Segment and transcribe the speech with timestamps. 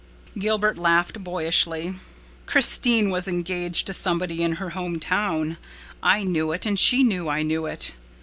[0.35, 1.93] Gilbert laughed boyishly.
[2.47, 5.57] "Christine was engaged to somebody in her home town.
[6.01, 7.93] I knew it and she knew I knew it.